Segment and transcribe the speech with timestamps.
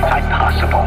[0.00, 0.86] quite possible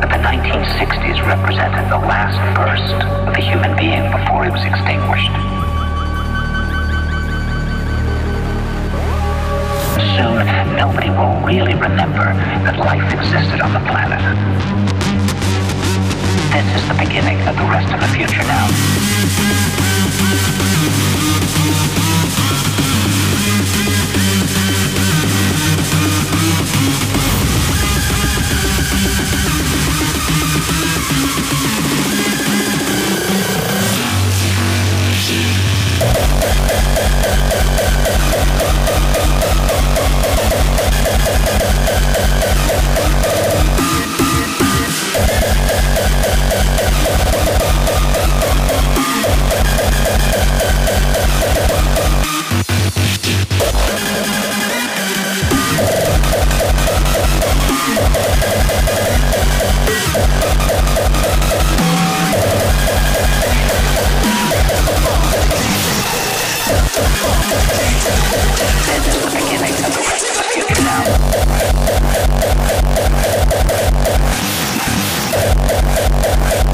[0.00, 2.94] that the 1960s represented the last burst
[3.26, 5.34] of the human being before he was extinguished.
[10.14, 14.22] Soon, nobody will really remember that life existed on the planet.
[16.54, 18.68] This is the beginning of the rest of the future now.
[26.74, 27.33] We'll.
[28.66, 29.04] Thank
[72.26, 72.38] We'll
[76.68, 76.73] be.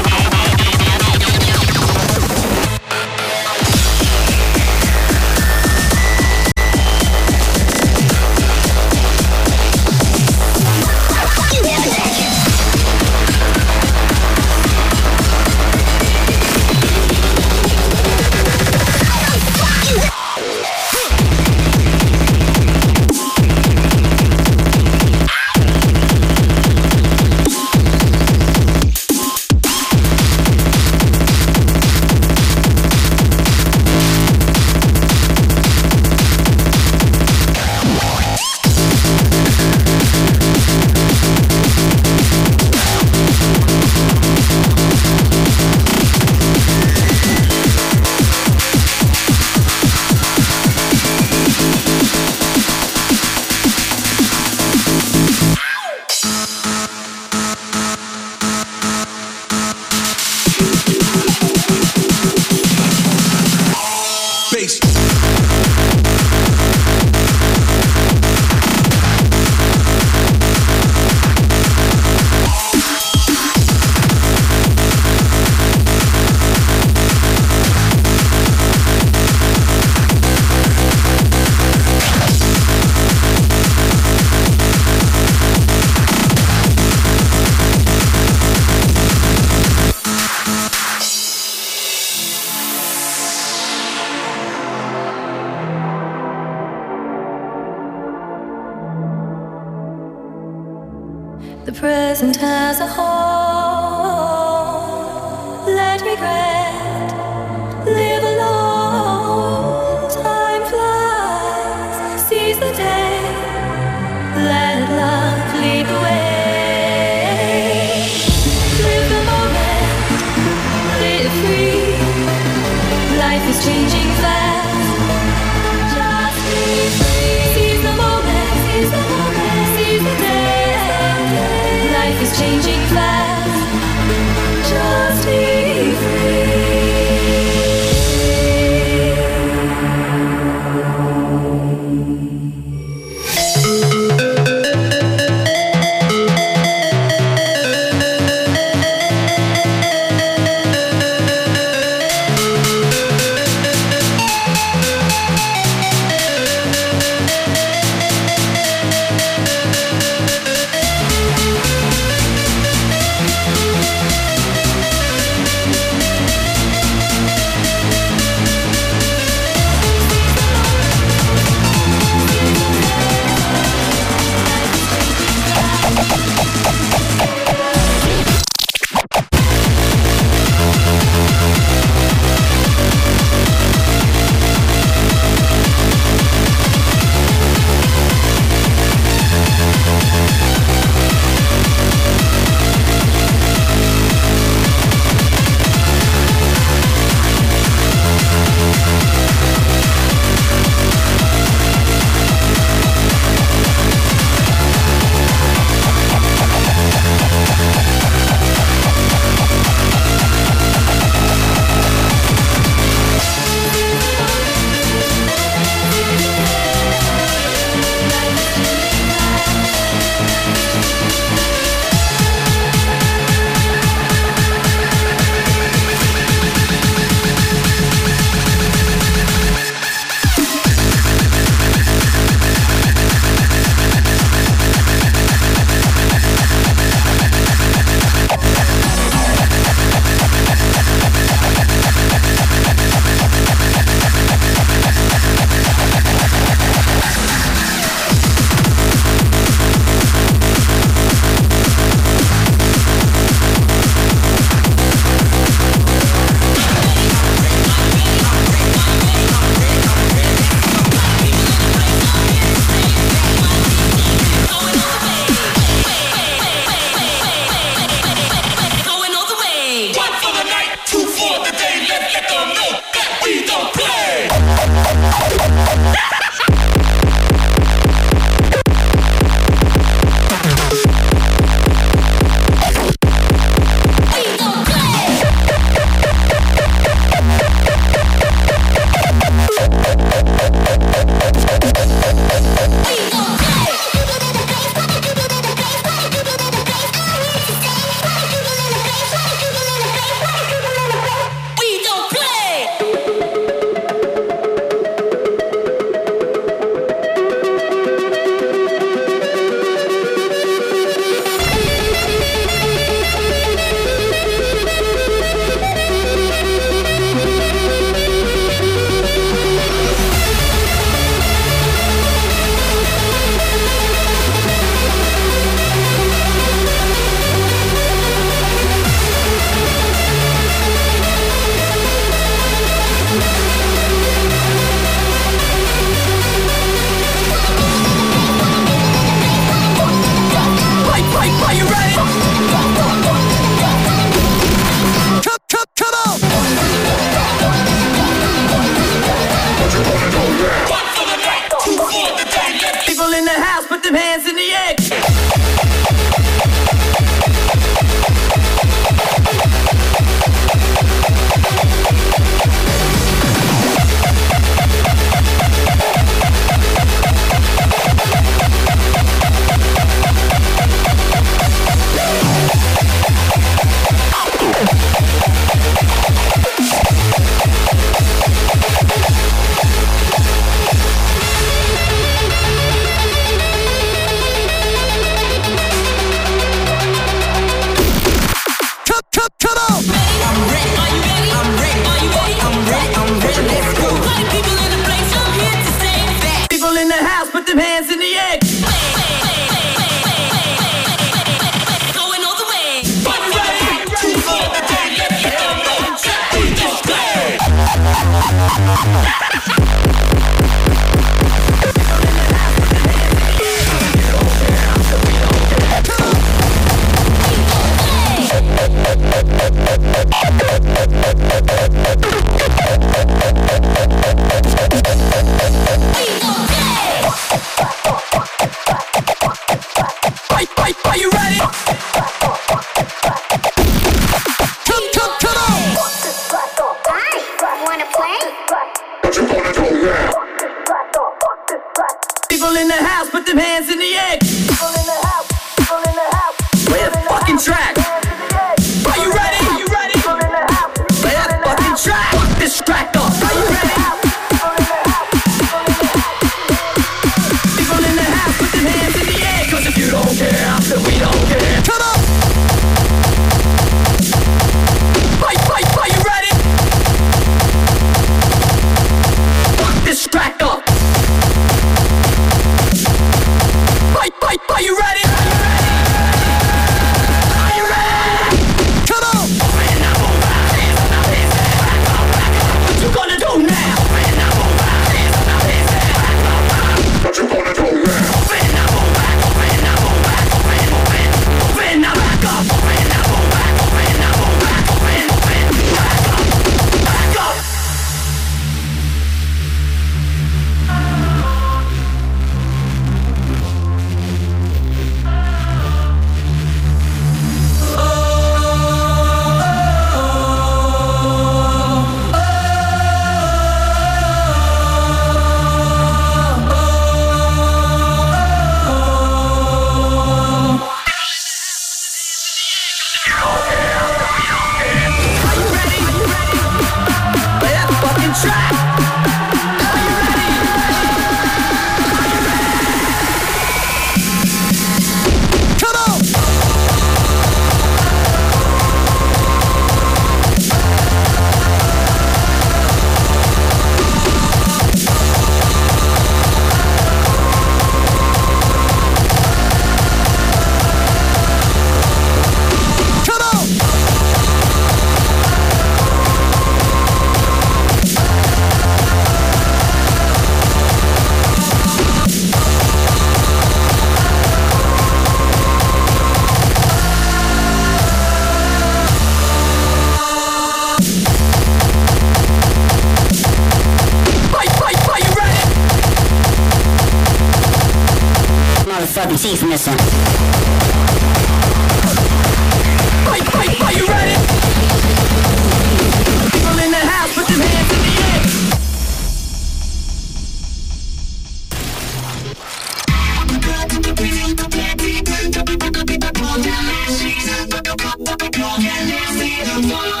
[599.61, 600.00] Sola.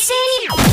[0.00, 0.67] It's in.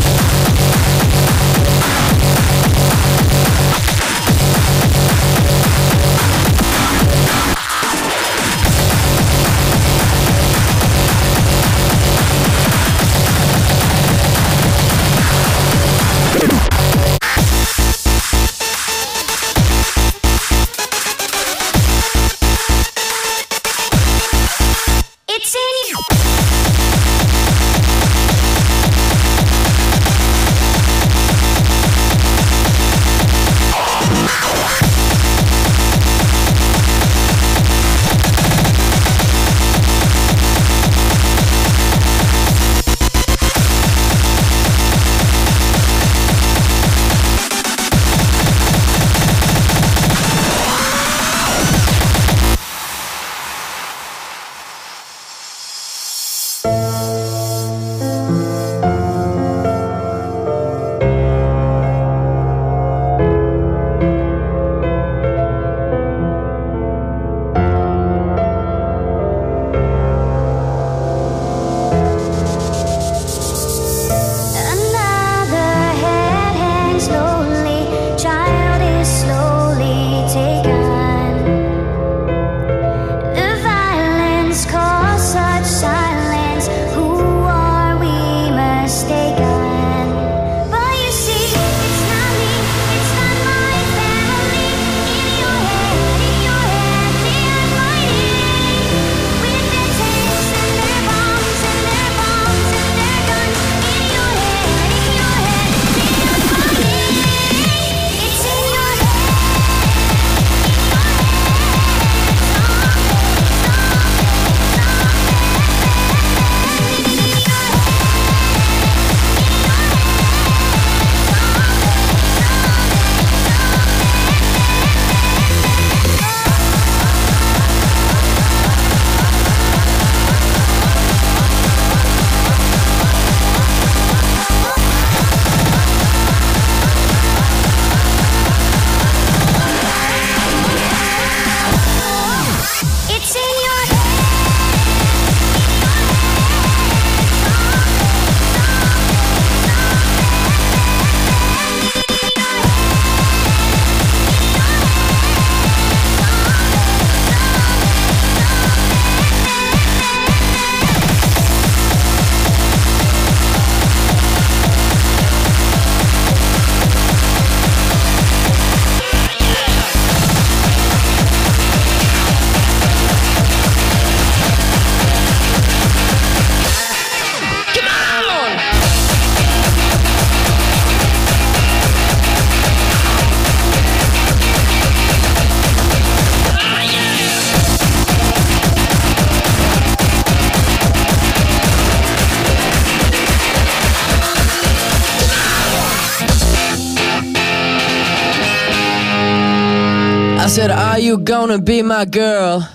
[201.16, 202.75] You gonna be my girl?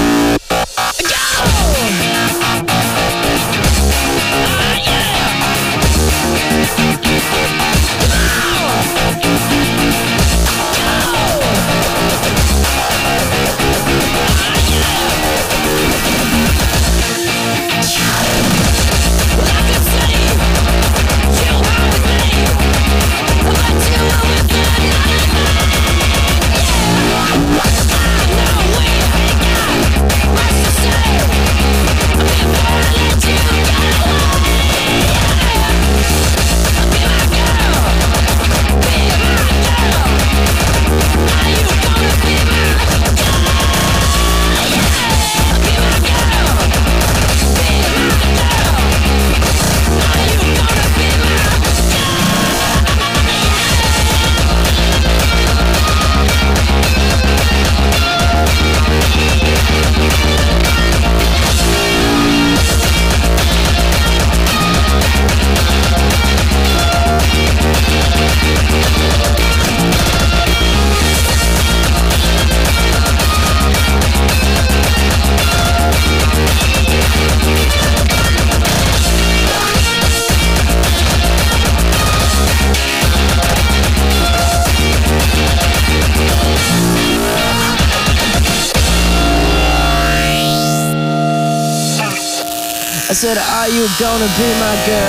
[94.11, 95.00] Gonna be my girl?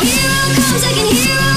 [0.00, 1.47] Hero comes, I can hear.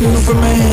[0.00, 0.69] Superman.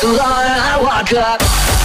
[0.00, 1.79] through the line, I walk up.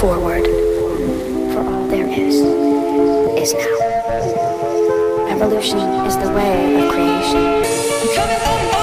[0.00, 0.46] forward,
[1.52, 2.36] for all there is,
[3.36, 5.26] is now.
[5.28, 8.79] Evolution is the way of creation.